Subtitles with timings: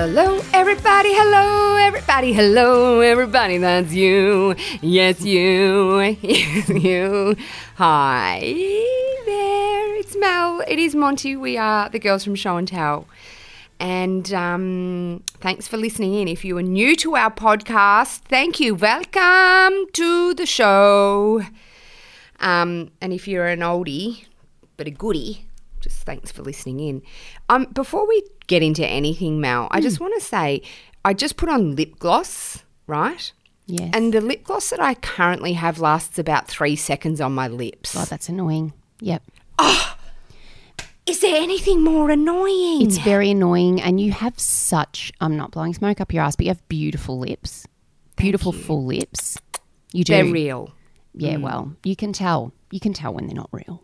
[0.00, 1.12] Hello, everybody.
[1.12, 2.32] Hello, everybody.
[2.32, 3.58] Hello, everybody.
[3.58, 4.54] That's you.
[4.80, 5.98] Yes, you.
[6.22, 7.34] Yes, you.
[7.74, 8.38] Hi
[9.26, 9.96] there.
[9.96, 10.62] It's Mel.
[10.68, 11.34] It is Monty.
[11.34, 13.08] We are the girls from Show and Tell.
[13.80, 16.28] And um, thanks for listening in.
[16.28, 18.76] If you are new to our podcast, thank you.
[18.76, 21.42] Welcome to the show.
[22.38, 24.26] Um, and if you're an oldie,
[24.76, 25.47] but a goodie,
[25.88, 27.02] just thanks for listening in.
[27.48, 30.62] Um, before we get into anything, Mel, I just want to say
[31.04, 33.32] I just put on lip gloss, right?
[33.66, 33.90] Yes.
[33.92, 37.94] And the lip gloss that I currently have lasts about three seconds on my lips.
[37.96, 38.72] oh, that's annoying.
[39.00, 39.22] Yep.
[41.06, 42.82] Is there anything more annoying?
[42.82, 43.80] It's very annoying.
[43.80, 47.18] And you have such, I'm not blowing smoke up your ass, but you have beautiful
[47.18, 47.66] lips.
[48.16, 49.38] Beautiful full lips.
[49.92, 50.12] You do.
[50.12, 50.74] They're real.
[51.14, 52.52] Yeah, well, you can tell.
[52.70, 53.82] You can tell when they're not real.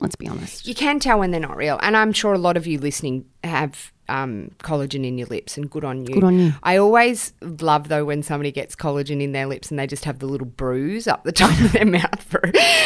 [0.00, 0.66] Let's be honest.
[0.66, 1.78] You can tell when they're not real.
[1.82, 5.70] And I'm sure a lot of you listening have um, collagen in your lips, and
[5.70, 6.14] good on you.
[6.14, 6.52] Good on you.
[6.62, 10.18] I always love, though, when somebody gets collagen in their lips and they just have
[10.18, 12.42] the little bruise up the top of their mouth for,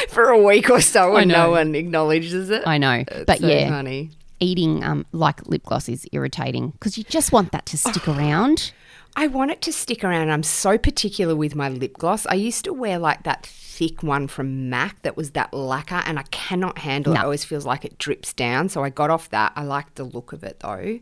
[0.09, 2.67] for a week or so and no one acknowledges it.
[2.67, 3.05] I know.
[3.07, 4.11] It's but so yeah, funny.
[4.41, 8.73] eating um, like lip gloss is irritating because you just want that to stick around.
[9.17, 10.31] I want it to stick around.
[10.31, 12.27] I'm so particular with my lip gloss.
[12.27, 16.19] I used to wear like that thick one from MAC that was that lacquer, and
[16.19, 17.19] I cannot handle it.
[17.19, 18.69] It always feels like it drips down.
[18.69, 19.53] So I got off that.
[19.57, 20.99] I like the look of it though.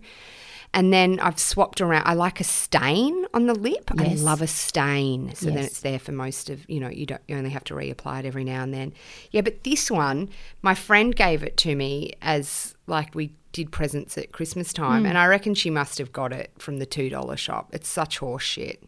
[0.75, 2.05] And then I've swapped around.
[2.07, 3.91] I like a stain on the lip.
[3.99, 5.35] I love a stain.
[5.35, 7.75] So then it's there for most of, you know, you don't you only have to
[7.75, 8.95] reapply it every now and then.
[9.33, 10.31] Yeah, but this one,
[10.63, 15.15] my friend gave it to me as like we did presents at Christmas time, and
[15.15, 15.23] hmm.
[15.23, 17.71] I reckon she must have got it from the two dollar shop.
[17.73, 18.83] It's such horse shit.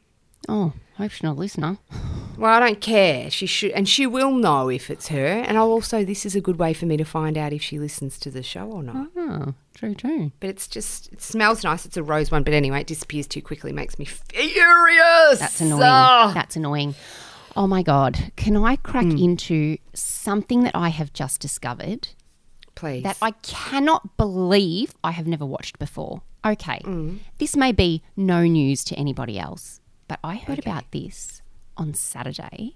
[0.49, 1.79] Oh, hope she's not a listener.
[2.37, 3.31] Well, I don't care.
[3.31, 5.25] She should, and she will know if it's her.
[5.25, 7.79] And I'll also, this is a good way for me to find out if she
[7.79, 9.09] listens to the show or not.
[9.17, 10.33] Oh, true, true.
[10.41, 11.87] But it's just, it smells nice.
[11.87, 13.73] It's a rose one, but anyway, it disappears too quickly.
[13.73, 15.39] Makes me furious.
[15.39, 15.83] That's annoying.
[15.85, 16.33] Ah.
[16.35, 16.97] That's annoying.
[17.57, 18.33] Oh my God.
[18.35, 19.17] Can I crack hmm.
[19.17, 22.09] into something that I have just discovered
[22.75, 23.03] please.
[23.03, 26.23] that I cannot believe I have never watched before?
[26.45, 26.81] Okay.
[26.85, 27.19] Mm.
[27.39, 31.41] This may be no news to anybody else, but I heard about this
[31.77, 32.75] on Saturday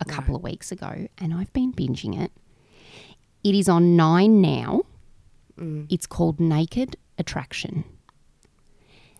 [0.00, 2.32] a couple of weeks ago and I've been binging it.
[3.42, 4.82] It is on Nine now.
[5.58, 5.86] Mm.
[5.90, 7.84] It's called Naked Attraction.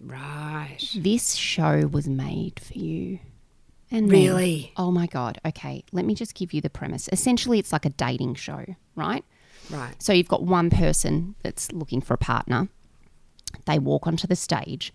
[0.00, 0.78] right.
[0.94, 3.19] This show was made for you.
[3.91, 4.72] And Really?
[4.76, 5.38] Oh my God.
[5.47, 7.09] Okay, let me just give you the premise.
[7.12, 8.64] Essentially, it's like a dating show,
[8.97, 9.25] right?
[9.70, 9.94] Right.
[10.02, 12.69] So you've got one person that's looking for a partner.
[13.66, 14.92] They walk onto the stage,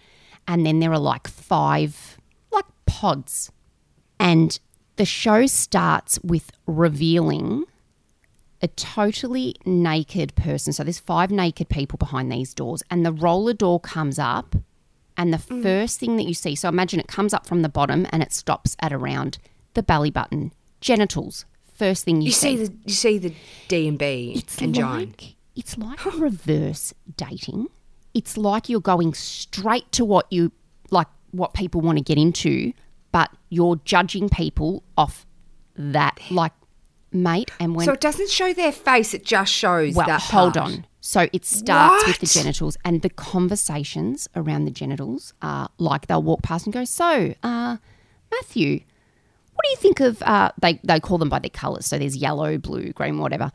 [0.47, 2.17] and then there are like five,
[2.51, 3.51] like pods.
[4.19, 4.59] And
[4.97, 7.65] the show starts with revealing
[8.61, 10.73] a totally naked person.
[10.73, 14.55] So there's five naked people behind these doors, and the roller door comes up,
[15.17, 15.63] and the mm.
[15.63, 16.55] first thing that you see.
[16.55, 19.37] So imagine it comes up from the bottom and it stops at around
[19.73, 21.45] the belly button, genitals.
[21.79, 23.33] First thing you, You see the, you see the
[23.69, 24.99] D and B it's and John.
[24.99, 27.67] like it's like reverse dating.
[28.13, 30.51] It's like you're going straight to what you
[30.91, 32.73] like what people want to get into,
[33.11, 35.25] but you're judging people off
[35.75, 36.51] that like
[37.11, 40.21] mate and when So it doesn't show their face; it just shows well that.
[40.21, 40.71] hold part.
[40.73, 40.85] on.
[41.01, 46.21] So it starts with the genitals and the conversations around the genitals are like they'll
[46.21, 47.77] walk past and go, So, uh,
[48.31, 48.81] Matthew,
[49.59, 51.85] what do you think of uh they they call them by their colours.
[51.85, 53.51] So there's yellow, blue, green, whatever.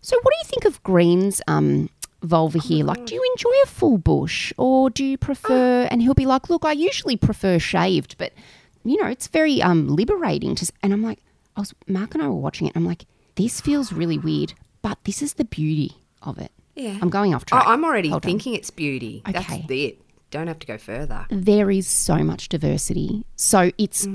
[0.00, 1.90] So what do you think of Green's um
[2.22, 2.84] vulva here?
[2.84, 6.48] Like, do you enjoy a full bush or do you prefer and he'll be like,
[6.48, 8.32] Look, I usually prefer shaved, but
[8.84, 11.18] you know, it's very um liberating to and I'm like
[11.56, 13.04] I was Mark and I were watching it, and I'm like,
[13.34, 15.92] this feels really weird, but this is the beauty
[16.22, 16.50] of it.
[16.74, 16.96] Yeah.
[17.02, 17.64] I'm going off Oh, track.
[17.66, 18.30] I'm already Hold on.
[18.30, 19.20] thinking it's beauty.
[19.26, 19.66] That's Okay.
[19.68, 19.98] it.
[20.30, 21.26] Don't have to go further.
[21.28, 23.26] there is so much diversity.
[23.36, 24.08] So it's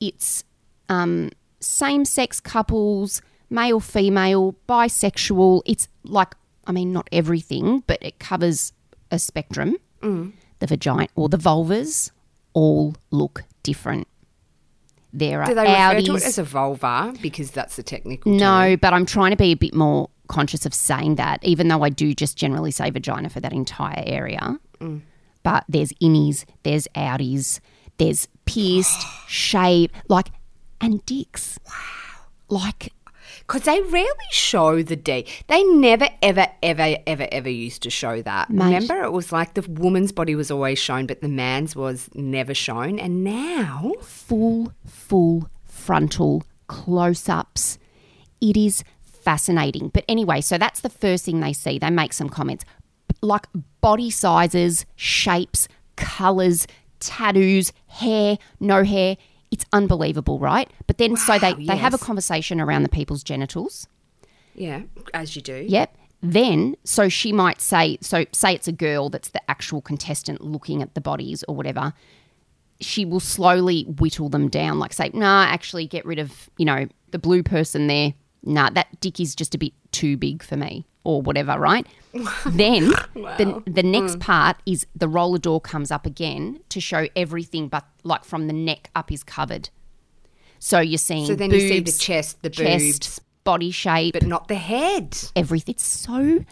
[0.00, 0.44] it's
[0.88, 1.30] um,
[1.60, 5.62] same sex couples, male, female, bisexual.
[5.66, 6.34] It's like
[6.66, 8.72] I mean, not everything, but it covers
[9.10, 9.76] a spectrum.
[10.02, 12.10] The vagina or the vulvas
[12.52, 14.06] all look different.
[15.12, 16.16] There are Do they refer to outies.
[16.18, 18.32] it as a vulva because that's the technical?
[18.32, 18.38] term?
[18.38, 21.82] No, but I'm trying to be a bit more conscious of saying that, even though
[21.82, 24.58] I do just generally say vagina for that entire area.
[25.42, 27.60] But there's innies, there's outies,
[27.98, 30.28] there's pierced, shaved, like,
[30.80, 31.58] and dicks.
[31.66, 31.72] Wow.
[32.48, 32.92] Like,
[33.40, 35.26] Because they rarely show the D.
[35.48, 38.50] They never, ever, ever, ever, ever used to show that.
[38.50, 38.64] Mate.
[38.64, 42.54] Remember, it was like the woman's body was always shown, but the man's was never
[42.54, 42.98] shown.
[42.98, 47.78] And now, full, full frontal close ups.
[48.40, 49.88] It is fascinating.
[49.88, 51.78] But anyway, so that's the first thing they see.
[51.78, 52.64] They make some comments
[53.22, 53.46] like
[53.80, 56.66] body sizes, shapes, colors,
[57.00, 59.16] tattoos, hair, no hair.
[59.50, 60.70] It's unbelievable, right?
[60.86, 63.86] But then, so they, Wow, they have a conversation around the people's genitals.
[64.54, 64.82] Yeah,
[65.14, 65.64] as you do.
[65.68, 65.96] Yep.
[66.22, 70.82] Then, so she might say, so say it's a girl that's the actual contestant looking
[70.82, 71.92] at the bodies or whatever.
[72.80, 76.88] She will slowly whittle them down, like say, nah, actually get rid of, you know,
[77.10, 78.14] the blue person there.
[78.42, 81.86] Nah, that dick is just a bit too big for me or whatever, right?
[82.46, 84.20] then the, the next hmm.
[84.20, 88.52] part is the roller door comes up again to show everything but like from the
[88.52, 89.70] neck up is covered.
[90.58, 94.24] So you're seeing So then you see the chest, the chest, boobs, body shape, but
[94.24, 95.16] not the head.
[95.36, 95.74] everything.
[95.74, 96.44] It's so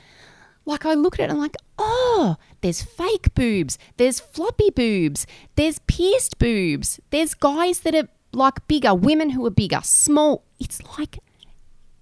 [0.67, 5.27] like I look at it and I'm like, oh, there's fake boobs, there's floppy boobs,
[5.57, 10.45] there's pierced boobs, there's guys that are like bigger, women who are bigger, small.
[10.61, 11.19] It's like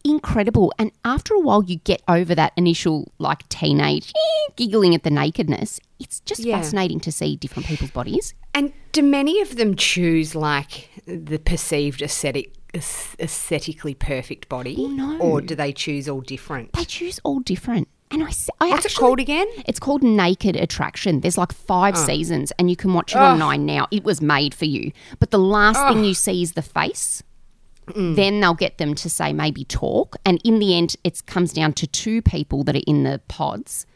[0.04, 0.72] incredible.
[0.78, 4.12] And after a while, you get over that initial like teenage
[4.56, 5.80] giggling at the nakedness.
[6.00, 6.56] It's just Yeah.
[6.58, 8.34] fascinating to see different people's bodies.
[8.54, 12.52] And do many of them choose like the perceived aesthetic,
[13.20, 15.18] aesthetically perfect body, Oh, no.
[15.18, 16.72] or do they choose all different?
[16.72, 17.88] They choose all different.
[18.10, 18.26] And I,
[18.60, 19.46] I What's it actually- called again?
[19.66, 21.20] It's called Naked Attraction.
[21.20, 22.06] There's like five oh.
[22.06, 23.86] seasons, and you can watch it on Nine now.
[23.90, 24.92] It was made for you.
[25.18, 27.22] But the last thing you see is the face.
[27.94, 28.16] Mm.
[28.16, 31.72] Then they'll get them to say maybe talk, and in the end, it comes down
[31.74, 33.86] to two people that are in the pods.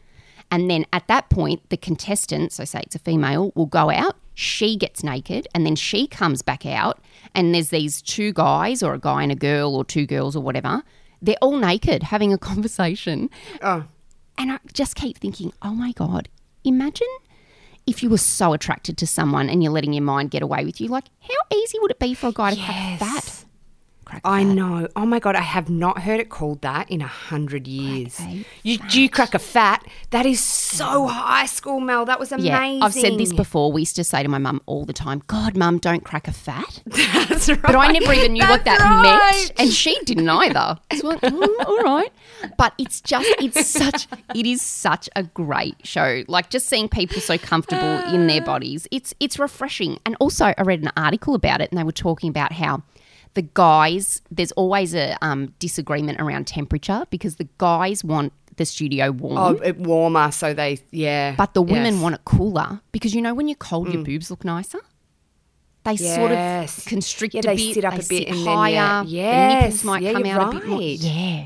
[0.49, 4.15] And then at that point, the contestant, so say it's a female, will go out.
[4.33, 6.99] She gets naked, and then she comes back out.
[7.35, 10.41] And there's these two guys, or a guy and a girl, or two girls, or
[10.41, 10.83] whatever.
[11.21, 13.29] They're all naked having a conversation.
[13.61, 13.83] Oh,
[14.37, 16.29] And I just keep thinking, oh my God,
[16.63, 17.07] imagine
[17.87, 20.79] if you were so attracted to someone and you're letting your mind get away with
[20.79, 20.87] you.
[20.89, 22.99] Like, how easy would it be for a guy to Yes.
[22.99, 23.36] fat?
[24.07, 24.53] Crack I fat.
[24.53, 24.87] know.
[24.95, 28.21] Oh my god, I have not heard it called that in a hundred years.
[28.63, 29.85] You do you crack a fat?
[30.11, 31.09] That is so mm.
[31.09, 32.05] high school, Mel.
[32.05, 32.77] That was amazing.
[32.77, 33.69] Yeah, I've said this before.
[33.73, 36.31] We used to say to my mum all the time, God, mum, don't crack a
[36.31, 36.81] fat.
[36.85, 37.61] That's right.
[37.61, 39.33] But I never even knew what that right.
[39.33, 39.51] meant.
[39.59, 40.79] And she didn't either.
[40.95, 42.11] So went, "Oh, all right.
[42.57, 46.23] But it's just, it's such, it is such a great show.
[46.29, 49.99] Like just seeing people so comfortable in their bodies, it's, it's refreshing.
[50.05, 52.83] And also, I read an article about it and they were talking about how
[53.33, 59.11] the guys, there's always a um, disagreement around temperature because the guys want the studio
[59.11, 59.37] warm.
[59.37, 61.35] Oh, it warmer, so they yeah.
[61.37, 61.95] But the women Yes.
[61.95, 62.01] Mm.
[62.01, 64.79] want it cooler because you know when you're cold, your boobs look nicer.
[65.83, 67.73] They sort of constrict Yeah, a they bit.
[67.75, 68.73] sit up they a bit and then, higher.
[68.73, 69.03] yeah.
[69.03, 69.63] the Yes.
[69.63, 70.81] nipples might Yeah, come out a bit more.
[70.81, 71.45] Yeah,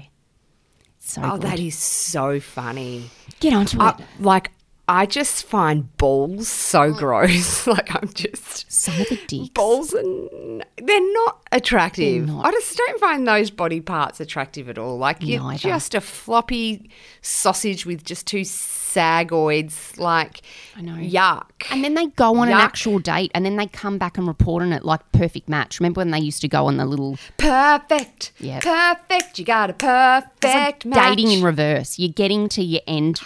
[1.00, 1.42] so Oh, good.
[1.42, 3.10] that is so funny.
[3.40, 3.84] Get onto it.
[3.84, 4.52] I, like
[4.94, 6.98] I just find balls so mm.
[6.98, 7.66] gross.
[7.76, 9.48] like I'm just Some of the dicks.
[9.50, 12.28] balls and they're not attractive.
[12.28, 12.46] They're not.
[12.46, 14.98] I just don't find those body parts attractive at all.
[14.98, 15.60] Like you're Neither.
[15.60, 16.90] just a floppy
[17.22, 19.98] sausage with just two sagoids.
[19.98, 20.42] Like
[20.76, 20.96] I know.
[20.96, 21.46] yuck.
[21.72, 24.62] And then they go on an actual date, and then they come back and report
[24.62, 25.80] on it like perfect match.
[25.80, 28.34] Remember when they used to go on the little perfect.
[28.40, 29.40] yeah, Perfect.
[29.40, 31.16] You got a It's like perfect match.
[31.16, 31.98] dating in reverse.
[31.98, 33.22] You're getting to your end,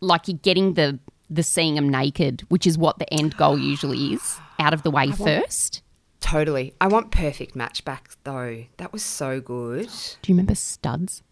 [0.00, 0.98] like you're getting the
[1.28, 4.90] the seeing them naked, which is what the end goal usually is, out of the
[4.90, 5.82] way first.
[6.20, 6.74] Totally.
[6.80, 8.64] I want perfect match back though.
[8.78, 9.86] That was so good.
[10.22, 11.22] Do you remember Studs?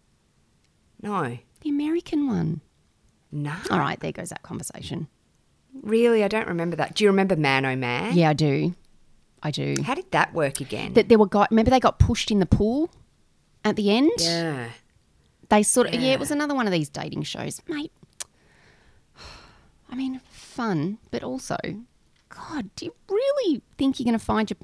[1.01, 1.37] No.
[1.61, 2.61] The American one.
[3.31, 3.53] No.
[3.69, 5.07] All right, there goes that conversation.
[5.83, 6.95] Really, I don't remember that.
[6.95, 8.15] Do you remember Man Oh Man?
[8.15, 8.73] Yeah, I do.
[9.43, 9.75] I do.
[9.83, 10.93] How did that work again?
[10.93, 11.47] That there were guys.
[11.51, 12.89] Remember they got pushed in the pool
[13.63, 14.11] at the end.
[14.19, 14.69] yeah.
[15.49, 15.93] They sort of.
[15.93, 15.99] Yeah.
[16.01, 16.13] Yeah.
[16.13, 17.91] it was another one of these dating shows, mate.
[19.91, 21.57] I mean, fun, but also,
[22.29, 24.57] God, do you really think you're going to find your?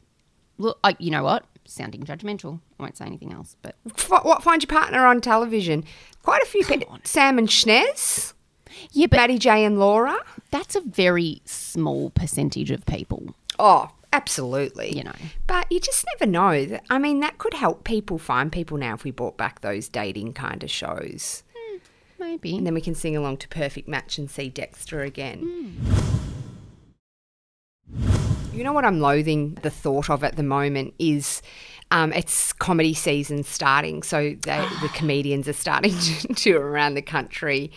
[0.58, 1.46] Look, I, you know what?
[1.66, 2.60] Sounding judgmental.
[2.80, 5.84] I won't say anything else, but F- what find your partner on television?
[6.24, 6.98] Quite a few people.
[7.04, 8.34] Sam and Snez,
[8.92, 10.18] yeah, but Matty J and Laura.
[10.52, 13.34] that's a very small percentage of people.
[13.58, 14.96] Oh, absolutely.
[14.96, 15.16] You know.
[15.48, 16.80] But you just never know.
[16.90, 20.34] I mean, that could help people find people now if we brought back those dating
[20.34, 21.44] kind of shows.
[22.20, 22.58] Maybe.
[22.58, 25.76] And then we can sing along to Perfect Match and see Dexter again.
[28.54, 31.42] You know what I'm loathing the thought of at the moment is
[31.92, 37.02] um, it's comedy season starting, so they, the comedians are starting to tour around the
[37.02, 37.72] country,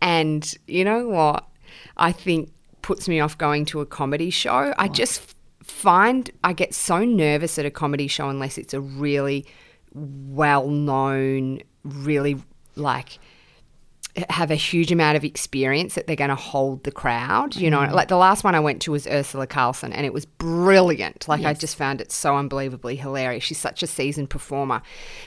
[0.00, 1.46] and you know what
[1.96, 2.52] I think
[2.82, 4.74] puts me off going to a comedy show.
[4.76, 9.46] I just find I get so nervous at a comedy show unless it's a really
[9.94, 12.36] well known, really
[12.74, 13.18] like
[14.30, 17.54] have a huge amount of experience that they're going to hold the crowd.
[17.56, 17.92] You know, mm.
[17.92, 21.28] like the last one I went to was Urzila Carlson, and it was brilliant.
[21.28, 23.44] Like I just found it so unbelievably hilarious.
[23.44, 24.82] She's such a seasoned performer,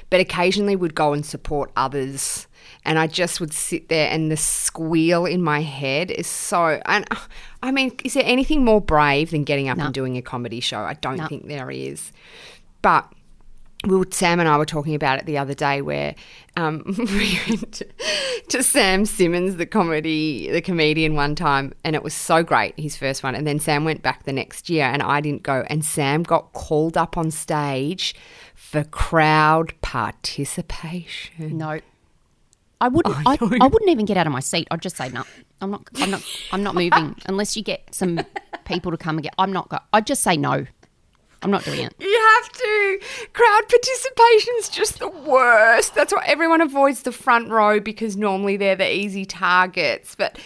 [0.10, 2.48] but occasionally would go and support others.
[2.86, 6.81] and I just would sit there, and the squeal in my head is so.
[6.86, 7.08] And
[7.63, 10.79] I mean, is there anything more brave than getting up and doing a comedy show?
[10.79, 12.12] I don't think there is.
[12.81, 13.12] But
[13.86, 16.15] we were, Sam and I were talking about it the other day, where
[16.57, 17.88] um, we went to,
[18.50, 22.98] to Sam Simmons, the comedy, the comedian, one time, and it was so great, his
[22.98, 23.36] first one.
[23.36, 25.65] And then Sam went back the next year, and I didn't go.
[25.69, 28.15] And Sam got called up on stage
[28.53, 31.57] for crowd participation.
[31.57, 31.79] No.
[32.81, 33.15] I wouldn't.
[33.25, 34.67] I, I, wouldn't even get out of my seat.
[34.71, 35.24] I'd just say no.
[35.62, 35.88] I'm not.
[35.95, 36.24] I'm not.
[36.51, 38.21] I'm not moving unless you get some
[38.63, 39.33] people to come and get.
[39.38, 39.67] I'm not.
[39.69, 40.65] Go, I'd just say no.
[41.41, 41.93] I'm not doing it.
[42.00, 43.00] You have to.
[43.34, 45.96] Crowd participation's just the worst.
[45.96, 50.15] That's why everyone avoids the front row because normally they're the easy targets.
[50.15, 50.38] But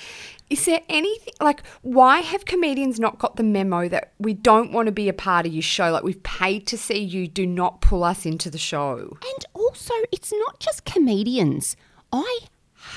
[0.49, 4.85] is there anything like why have comedians not got the memo that we don't want
[4.85, 5.91] to be a part of your show?
[5.91, 9.17] Like we've paid to see you, do not pull us into the show.
[9.23, 11.75] And also, it's not just comedians.
[12.11, 12.39] I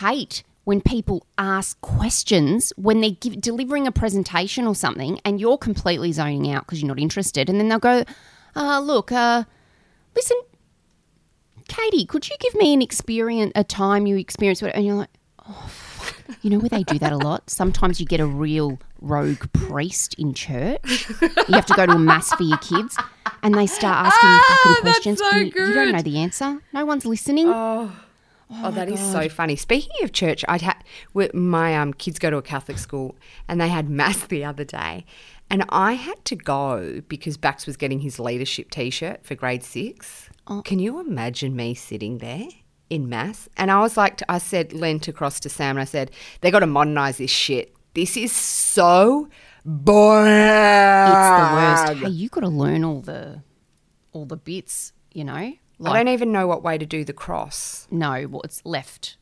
[0.01, 5.57] hate when people ask questions when they're give, delivering a presentation or something and you're
[5.57, 7.49] completely zoning out because you're not interested.
[7.49, 8.03] And then they'll go,
[8.57, 9.45] uh, look, uh,
[10.17, 10.37] listen,
[11.69, 14.75] Katie, could you give me an experience, a time you experienced what?
[14.75, 15.11] And you're like,
[15.49, 15.71] oh,
[16.43, 17.49] you know where they do that a lot?
[17.49, 21.09] Sometimes you get a real rogue priest in church.
[21.21, 22.99] You have to go to a mass for your kids
[23.45, 25.19] and they start asking you fucking Ah, that's questions.
[25.21, 26.61] so you, you don't know the answer.
[26.73, 27.47] No one's listening.
[27.49, 27.93] Oh,
[28.49, 29.57] that is so funny.
[29.57, 30.85] Speaking of church, I'd had
[31.35, 33.17] my um, kids go to a Catholic school,
[33.49, 35.05] and they had mass the other day,
[35.51, 40.31] and I had to go because Bax was getting his leadership T-shirt for grade six.
[40.65, 42.47] Can you imagine me sitting there
[42.89, 43.49] in mass?
[43.57, 46.61] And I was like, I said, leant across to Sam, and I said, "They got
[46.61, 47.75] to modernize this shit.
[47.95, 49.29] This is so
[49.65, 50.33] boring.
[50.33, 52.05] it's the worst.
[52.05, 53.43] Hey, you got to learn all the
[54.13, 55.53] all the bits, you know?
[55.85, 57.87] I don't even know what way to do the cross.
[57.91, 59.17] No, well, it's left.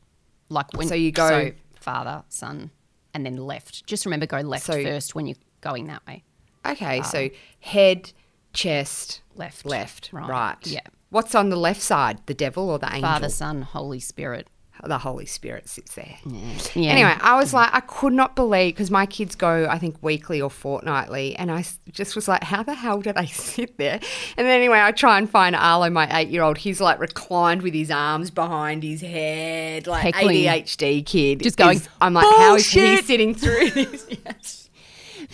[0.49, 2.71] Like when So you go- so father, son,
[3.13, 3.85] and then left.
[3.87, 6.23] Just remember, go left So- first when you're going that way.
[6.65, 8.11] Okay, so um, head,
[8.53, 9.65] chest, Left.
[9.65, 10.57] left, Right, right.
[10.67, 10.79] yeah.
[11.09, 12.19] What's on the left side?
[12.25, 13.01] The devil or the angel?
[13.01, 14.47] Father, Son, Holy Spirit.
[14.87, 16.15] The Holy Spirit sits there.
[16.25, 16.79] Mm-hmm.
[16.79, 16.91] Yeah.
[16.91, 20.41] Anyway, I was like, I could not believe because my kids go, I think, weekly
[20.41, 23.99] or fortnightly, and I just was like, how the hell do they sit there?
[24.37, 26.57] And then anyway, I try and find Arlo, my eight-year-old.
[26.57, 30.43] He's like reclined with his arms behind his head, like Heckling.
[30.45, 31.41] ADHD kid.
[31.43, 34.07] Just going, I'm like, how is he sitting through this?
[34.25, 34.64] Yes.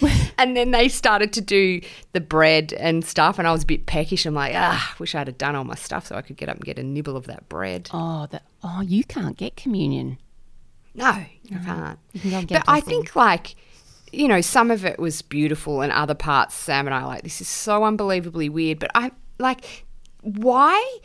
[0.37, 1.81] and then they started to do
[2.13, 4.25] the bread and stuff, and I was a bit peckish.
[4.25, 6.55] I'm like, ah, wish I'd have done all my stuff so I could get up
[6.55, 7.89] and get a nibble of that bread.
[7.93, 10.17] Oh, the, oh, you can't get communion.
[10.93, 11.99] No, you can't.
[12.21, 13.55] can get but I think like
[14.11, 17.23] you know, some of it was beautiful, and other parts, Sam and I are like
[17.23, 18.79] this is so unbelievably weird.
[18.79, 19.85] But I like
[20.21, 20.99] why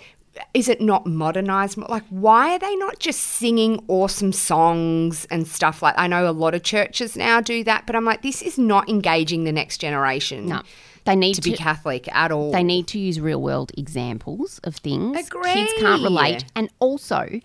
[0.54, 1.78] is it not modernized?
[1.78, 5.94] Like why are they not just singing awesome songs and stuff like?
[5.96, 8.88] I know a lot of churches now do that, but I'm like this is not
[8.88, 10.46] engaging the next generation.
[10.46, 10.62] No.
[11.04, 12.50] They need to to, be Catholic at all.
[12.50, 15.16] they need to use real world examples of things.
[15.16, 16.44] Kids can't relate.
[16.56, 17.40] And also,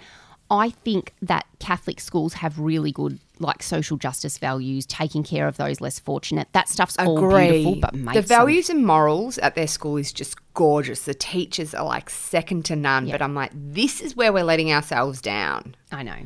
[0.52, 5.58] I think that Catholic schools have really good like social justice values, taking care of
[5.58, 6.50] those less fortunate.
[6.52, 10.36] That stuff's all beautiful, but makes the values and morals at their school is just
[10.54, 11.04] gorgeous.
[11.06, 13.10] The teachers are like second to none.
[13.10, 15.76] But I'm like, this is where we're letting ourselves down.
[15.92, 16.18] I know,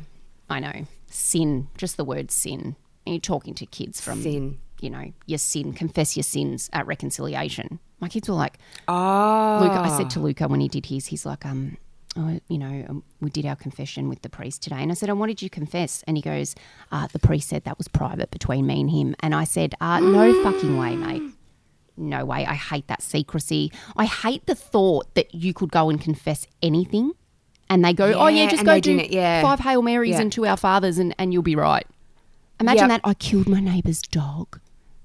[0.50, 0.86] I know.
[1.08, 2.76] Sin, just the word sin.
[3.06, 4.58] And you're talking to kids from Sin.
[4.80, 7.78] you know, your sin, confess your sins at reconciliation.
[8.00, 11.24] My kids were like, Oh, Luca, I said to Luca when he did his, he's
[11.24, 11.76] like, um,
[12.16, 14.76] oh, you know, um, we did our confession with the priest today.
[14.76, 16.02] And I said, oh, what did you confess?
[16.06, 16.54] And he goes,
[16.92, 19.14] uh, the priest said that was private between me and him.
[19.20, 21.22] And I said, uh, no fucking way, mate.
[21.98, 22.44] No way.
[22.46, 23.72] I hate that secrecy.
[23.96, 27.12] I hate the thought that you could go and confess anything.
[27.68, 29.42] And they go, oh, yeah, Yeah, just go do yeah.
[29.42, 30.20] five Hail Marys Yeah.
[30.20, 31.86] and two Our Fathers and, and you'll be right.
[32.60, 33.02] Imagine Yep.
[33.02, 33.08] that.
[33.08, 34.60] I killed my neighbour's dog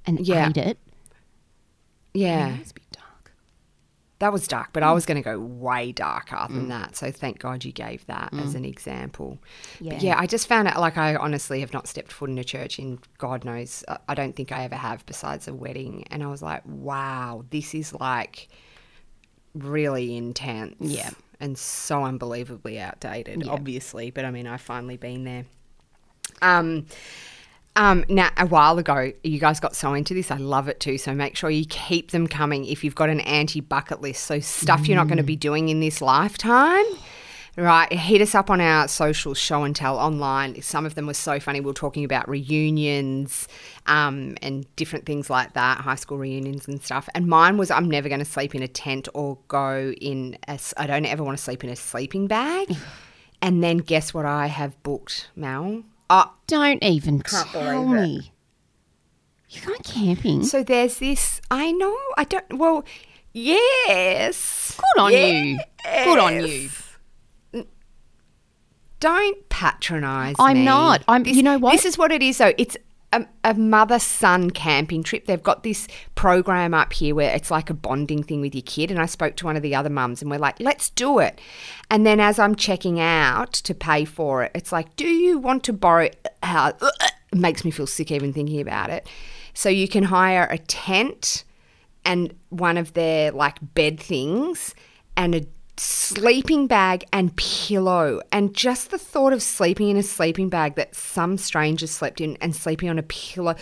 [0.06, 0.50] and Yeah.
[0.50, 0.78] ate it.
[2.14, 3.32] yeah, It's a bit dark.
[4.22, 4.94] That was dark, but I mm.
[4.94, 6.70] was going to go way darker than mm.
[6.70, 6.96] that.
[6.96, 8.58] So thank God you gave that as mm.
[8.58, 9.40] an example.
[9.80, 9.94] Yeah.
[9.94, 12.44] But yeah, I just found it like I honestly have not stepped foot in a
[12.44, 16.06] church in God knows, I- I don't think I ever have besides a wedding.
[16.12, 18.48] And I was like, wow, this is like
[19.56, 20.76] really intense.
[20.80, 21.10] Yeah.
[21.40, 24.12] And so unbelievably outdated, obviously.
[24.12, 25.46] But I mean, I've finally been there.
[26.44, 26.86] Um,
[27.76, 30.30] um, now, a while ago, you guys got so into this.
[30.30, 30.98] I love it too.
[30.98, 34.26] So make sure you keep them coming if you've got an anti bucket list.
[34.26, 36.86] So, stuff you're not going to be doing in this lifetime.
[37.58, 40.62] Right, hit us up on our social show and tell online.
[40.62, 41.60] Some of them were so funny.
[41.60, 43.50] We were talking about reunions
[43.88, 47.10] um, and different things like that, high school reunions and stuff.
[47.14, 50.58] And mine was I'm never going to sleep in a tent or go in a,
[50.78, 52.76] I don't ever want to sleep in a sleeping bag.
[53.44, 55.82] And then guess what I have booked, Mel?
[56.14, 58.02] Oh, Don't even Can't tell believe it.
[58.02, 58.32] me.
[59.50, 60.44] You're going camping.
[60.44, 61.40] so there's this.
[61.50, 61.98] I know.
[62.18, 62.58] I don't.
[62.58, 62.84] Well,
[63.34, 64.78] yes.
[64.96, 65.60] Good on you.
[65.86, 66.70] Good on you.
[69.00, 70.66] Don't patronise I'm me.
[70.66, 71.04] not.
[71.08, 71.72] I'm- This- you know what?
[71.72, 72.54] This is what it is, though.
[72.58, 72.78] It's
[73.14, 75.26] a, a mother son camping trip.
[75.26, 78.92] They've got this program up here where it's like a bonding thing with your kid.
[78.92, 81.40] And I spoke to one of the other mums, and we're like, let's do it.
[81.90, 85.64] And then as I'm checking out to pay for it, it's like, do you want
[85.66, 86.10] to borrow?
[86.44, 89.08] It makes me feel sick even thinking about it.
[89.54, 91.44] So you can hire a tent
[92.06, 94.74] and one of their like bed things
[95.18, 95.46] and a
[95.78, 100.96] sleeping bag and pillow and just the thought of sleeping in a sleeping bag that
[100.96, 103.56] some stranger slept in and sleeping on a pillow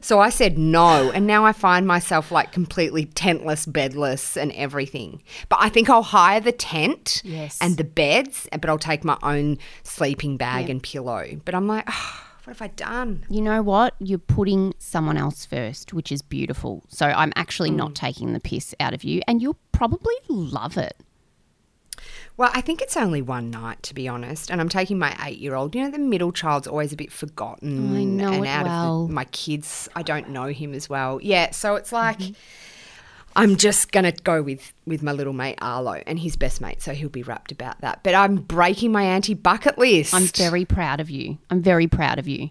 [0.00, 5.22] so I said no, and now I find myself like completely tentless, bedless, and everything.
[5.48, 7.58] But I think I'll hire the tent Yes.
[7.60, 11.40] and the beds, but I'll take my own sleeping bag and pillow.
[11.44, 13.26] But I'm like, oh, what have I done?
[13.28, 13.94] You know what?
[13.98, 16.84] You're putting someone else first, which is beautiful.
[16.88, 17.76] So I'm actually Mm.
[17.76, 20.96] not taking the piss out of you, and you'll probably love it.
[22.36, 24.50] Well, I think it's only one night, to be honest.
[24.50, 25.74] And I'm taking my eight year old.
[25.74, 27.96] You know, the middle child's always a bit forgotten.
[27.96, 29.02] I know and out well.
[29.02, 31.20] of the, my kids, I don't know him as well.
[31.22, 32.18] Yeah, so it's like.
[32.18, 32.32] Mm-hmm.
[33.36, 36.92] I'm just gonna go with with my little mate Arlo and his best mate, so
[36.92, 38.04] he'll be wrapped about that.
[38.04, 40.14] But I'm breaking my anti bucket list.
[40.14, 41.38] I'm very proud of you.
[41.50, 42.50] I'm very proud of you.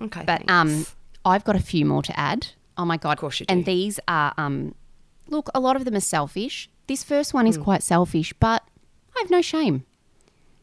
[0.00, 0.52] okay, But thanks.
[0.52, 0.86] um,
[1.24, 2.46] I've got a few more to add.
[2.78, 3.14] Oh my god!
[3.14, 3.52] Of course you do.
[3.52, 4.76] And these are um,
[5.28, 6.68] look, a lot of them are selfish.
[6.86, 8.62] This first one is quite selfish, but
[9.16, 9.84] I have no shame.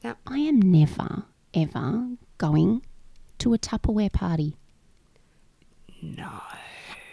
[0.03, 0.17] Yep.
[0.27, 2.81] I am never ever going
[3.39, 4.55] to a Tupperware party.
[6.01, 6.29] no,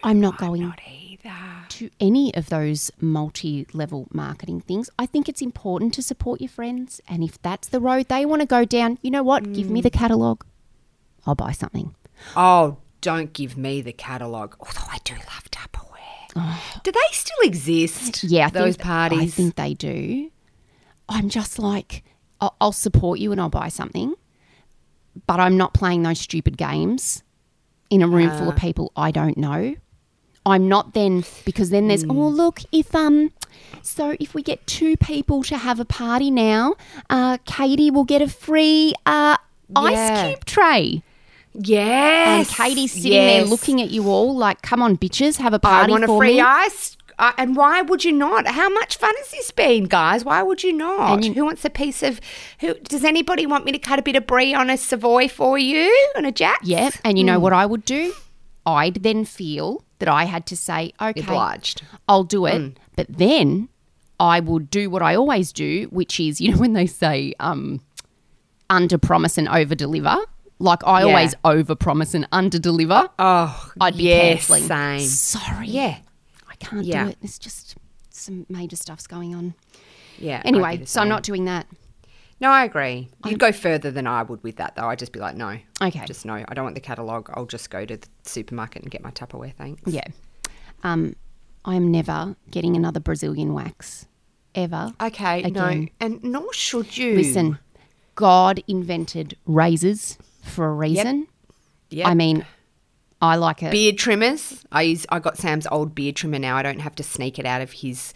[0.02, 1.34] I'm not going not either.
[1.70, 4.88] to any of those multi-level marketing things.
[4.98, 8.40] I think it's important to support your friends, and if that's the road they want
[8.42, 9.52] to go down, you know what?
[9.52, 9.70] Give Mm.
[9.70, 10.44] me the catalog.
[11.26, 11.94] I'll buy something.
[12.36, 14.56] Oh, don't give me the catalogue.
[14.60, 15.87] Although I do love Tupperware.
[16.84, 18.24] Do they still exist?
[18.24, 19.18] Yeah, I those think, parties.
[19.20, 20.30] I think they do.
[21.08, 22.04] I'm just like,
[22.40, 24.14] I'll, I'll support you and I'll buy something,
[25.26, 27.22] but I'm not playing those stupid games
[27.90, 28.38] in a room Ah.
[28.38, 29.74] full of people I don't know.
[30.44, 31.88] I'm not then because then Hmm.
[31.88, 33.32] there's oh look if um
[33.82, 36.74] so if we get two people to have a party now,
[37.10, 39.36] uh, Katie will get a free uh,
[39.74, 40.26] ice Yeah.
[40.28, 41.02] cube tray.
[41.58, 42.56] And yes.
[42.56, 45.92] Katie's sitting there looking at you all like, come on, bitches, have a party I
[45.92, 46.40] want a free me.
[46.40, 46.96] ice.
[47.18, 48.46] Uh, and why would you not?
[48.46, 50.24] How much fun has this been, guys?
[50.24, 51.14] Why would you not?
[51.14, 52.20] And you- who wants a piece of?
[52.60, 55.58] Who does anybody want me to cut a bit of brie on a Savoy for
[55.58, 56.60] you on a jack?
[56.62, 57.26] Yeah, and you Hmm.
[57.32, 58.12] know what I would do?
[58.64, 61.82] I'd then feel that I had to say, okay, Obliged.
[62.08, 62.76] I'll do it.
[62.94, 63.68] But then
[64.20, 67.80] I would do what I always do, which is, you know, when they say um,
[68.70, 70.18] under promise and over deliver,
[70.58, 71.06] like I Yeah.
[71.06, 73.08] always over promise and under deliver.
[73.18, 74.64] Oh, I'd be yes, cancelling.
[74.64, 75.00] same.
[75.08, 75.68] Sorry.
[75.68, 75.98] Yeah,
[76.48, 77.04] I can't Yeah.
[77.04, 77.18] do it.
[77.20, 77.76] There's just
[78.10, 79.54] some major stuff's going on.
[80.18, 80.42] yeah.
[80.44, 81.66] Anyway, so I'm not doing that.
[82.40, 83.08] No, I agree.
[83.26, 84.88] You'd go further than I would with that, though.
[84.88, 85.58] I'd just be like, no.
[85.82, 86.04] Okay.
[86.06, 86.34] Just no.
[86.34, 87.30] I don't want the catalogue.
[87.34, 89.54] I'll just go to the supermarket and get my Tupperware.
[89.54, 89.82] Thanks.
[89.86, 90.04] Yeah.
[90.84, 91.16] Um,
[91.64, 94.06] I'm never getting another Brazilian wax.
[94.54, 94.92] Ever.
[95.00, 95.42] Okay.
[95.50, 95.66] No.
[95.66, 95.90] Again.
[96.00, 97.16] And nor should you.
[97.16, 97.58] Listen,
[98.14, 100.16] God invented razors
[100.48, 101.26] for a reason.
[101.90, 102.06] Yep.
[102.06, 102.44] I mean,
[103.20, 103.70] I like it.
[103.72, 104.64] beard trimmers.
[104.70, 105.06] I use.
[105.08, 106.56] I got Sam's old beard trimmer now.
[106.56, 108.12] I don't have to sneak it out of his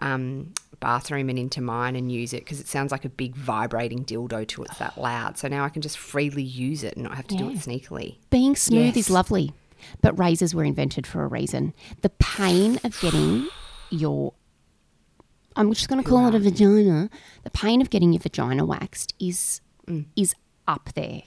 [0.00, 4.04] um, bathroom and into mine and use it because it sounds like a big vibrating
[4.04, 5.38] dildo till it's that loud.
[5.38, 8.16] So now I can just freely use it and not have to do it sneakily.
[8.30, 9.06] Being smooth Yes.
[9.06, 9.52] is lovely,
[10.00, 11.72] but razors were invented for a reason.
[12.00, 13.46] The pain of getting
[13.90, 14.32] your
[15.54, 17.10] I'm just going to call it a vagina.
[17.44, 20.06] The pain of getting your vagina waxed is Mm.
[20.16, 20.34] is
[20.68, 21.22] up there.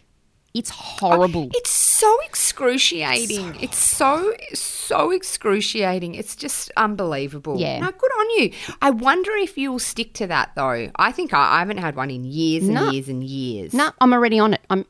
[0.55, 1.49] It's horrible.
[1.53, 3.55] It's so excruciating.
[3.61, 6.15] it's so so excruciating.
[6.15, 7.59] It's just unbelievable.
[7.59, 7.79] Yeah.
[7.79, 8.51] No, good on you.
[8.81, 10.89] I wonder if you'll stick to that though.
[10.95, 12.89] I think I, I haven't had one in years and No.
[12.89, 13.73] years and years.
[13.73, 14.61] no, I'm already on it.
[14.69, 14.85] I'm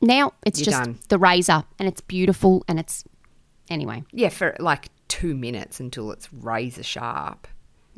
[0.00, 0.32] now.
[0.44, 0.98] It's You're just done.
[1.08, 3.04] the razor, and it's beautiful, and it's
[3.70, 4.02] anyway.
[4.12, 7.46] Yeah, for like two minutes until it's razor sharp.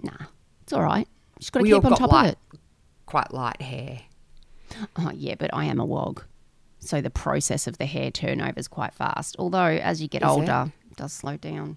[0.03, 0.27] Nah,
[0.63, 1.09] it's all right.
[1.39, 2.39] Just got to We keep on top light, of it.
[3.07, 4.01] Quite light hair.
[4.97, 6.23] Oh, yeah, but I am a wog.
[6.81, 9.37] So the process of the hair turnover is quite fast.
[9.39, 11.77] Although as you get Is older, it does slow down.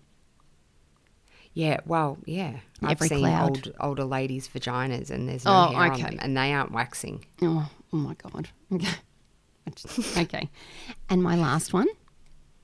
[1.54, 2.60] Yeah, well, yeah.
[2.82, 3.50] Every I've seen cloud.
[3.50, 7.26] old older ladies' vaginas and there's no Oh, hair on them and they aren't waxing.
[7.42, 8.50] Oh, oh my God.
[8.72, 8.88] Okay.
[9.76, 10.50] Just- okay.
[11.10, 11.88] And my last one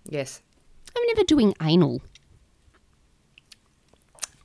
[0.09, 0.41] Yes.
[0.95, 2.01] I'm never doing anal.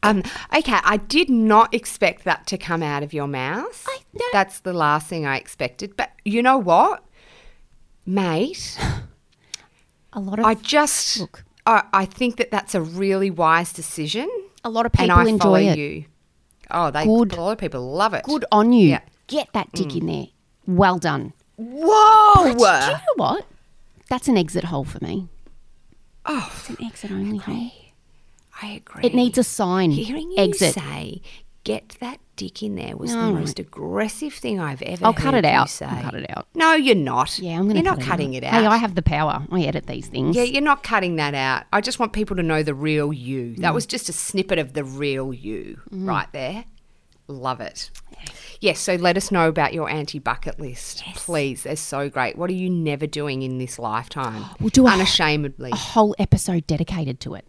[0.03, 0.25] Um,
[0.57, 3.87] okay, I did not expect that to come out of your mouth.
[3.89, 4.25] I- no.
[4.33, 5.97] That's the last thing I expected.
[5.97, 7.05] But you know what,
[8.07, 8.79] mate?
[10.15, 11.45] A lot of I just, Look.
[11.67, 14.29] I, I think that that's a really wise decision.
[14.63, 15.79] a lot of and people I enjoy follow it.
[15.79, 16.05] you.
[16.71, 17.33] Oh, they Good.
[17.33, 18.25] a lot of people love it.
[18.25, 18.89] Good on you.
[18.91, 18.99] Yeah.
[19.01, 19.07] Mm.
[19.29, 20.27] Get that dick in there.
[20.67, 21.33] Well done.
[21.57, 22.43] Whoa!
[22.45, 23.47] Do you know what?
[24.11, 25.29] That's an exit hole for me.
[26.27, 27.71] Oh, It's an exit only hole.
[28.63, 29.03] I agree.
[29.05, 29.93] It needs a sign.
[29.93, 30.75] Hearing you exit.
[30.75, 31.23] say
[31.65, 33.33] "get that dick in there" was the right.
[33.35, 35.05] most aggressive thing I've ever.
[35.07, 35.71] I'll cut heard it you out.
[35.71, 35.87] Say.
[35.87, 36.47] I'll cut it out.
[36.55, 37.39] No, you're not.
[37.39, 37.75] Yeah, I'm going to.
[37.83, 38.53] You're not cutting it out.
[38.55, 39.47] Hey, I have the power.
[39.51, 40.37] I edit these things.
[40.37, 41.65] Yeah, you're not cutting that out.
[41.73, 43.55] I just want people to know the real you.
[43.57, 46.09] That was just a snippet of the real you Mm.
[46.09, 46.65] right there.
[47.29, 47.91] Love it.
[48.61, 51.03] Yes, so let us know about your anti bucket list.
[51.15, 51.63] Please.
[51.65, 52.37] They're so great.
[52.37, 54.45] What are you never doing in this lifetime?
[54.61, 55.71] We'll do a- unashamedly.
[55.73, 57.47] A whole episode dedicated to it.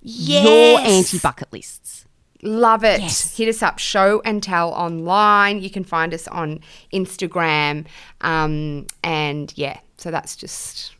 [0.00, 0.44] yes.
[0.46, 2.06] Your anti bucket lists.
[2.44, 3.00] Love it.
[3.00, 3.36] Yes.
[3.36, 5.62] Hit us up, show and tell online.
[5.62, 6.60] You can find us on
[6.92, 7.86] Instagram.
[8.20, 10.94] Um, and yeah, so that's just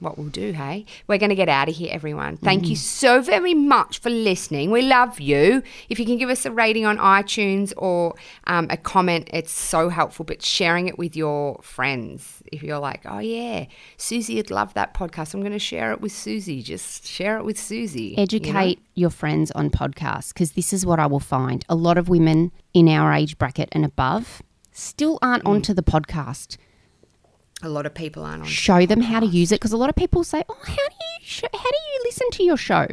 [0.00, 0.84] what we'll do, hey?
[1.06, 2.36] We're going to get out of here, everyone.
[2.36, 4.70] Thank you so very much for listening.
[4.70, 5.62] We love you.
[5.88, 8.14] If you can give us a rating on iTunes or
[8.46, 10.24] um, a comment, it's so helpful.
[10.24, 14.94] But sharing it with your friends, if you're like, oh, yeah, Susie would love that
[14.94, 16.62] podcast, I'm going to share it with Susie.
[16.62, 18.00] Just share it with Susie.
[18.02, 18.22] you know?
[18.22, 21.64] Educate your friends on podcasts because this is what I will find.
[21.68, 25.50] A lot of women in our age bracket and above still aren't Mm.
[25.50, 26.56] onto the podcast.
[27.62, 28.48] A lot of people aren't on.
[28.48, 30.94] Show them how to use it because a lot of people say, "Oh, how do
[30.94, 32.86] you sh- how do you listen to your show?"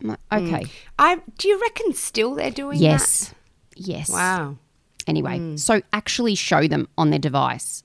[0.00, 0.46] I'm like, Mm.
[0.54, 0.66] okay,
[0.98, 3.32] I do you reckon still they're doing yes,
[3.76, 4.08] yes.
[4.10, 4.56] Wow.
[5.06, 5.58] Anyway, Mm.
[5.58, 7.82] so actually show them on their device,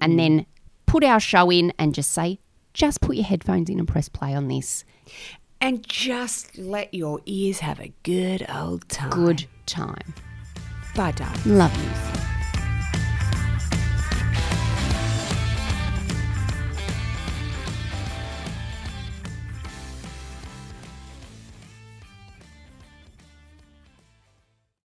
[0.00, 0.04] Mm.
[0.04, 0.46] and then
[0.86, 2.38] put our show in and just say,
[2.72, 4.84] "Just put your headphones in and press play on this."
[5.60, 9.10] And just let your ears have a good old time.
[9.10, 10.14] Good time.
[10.96, 11.58] Bye, darling.
[11.58, 12.33] Love you.